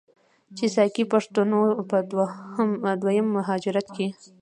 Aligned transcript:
چې 0.57 0.65
ساکي 0.75 1.03
پښتنو 1.13 1.59
په 1.89 1.97
دویم 3.01 3.27
مهاجرت 3.37 3.87
کې، 3.95 4.07